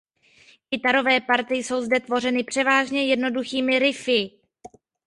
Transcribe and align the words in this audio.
Kytarové 0.69 1.21
party 1.21 1.55
jsou 1.55 1.81
zde 1.81 1.99
tvořeny 1.99 2.43
převážně 2.43 3.05
jednoduchými 3.07 3.79
riffy. 3.79 4.31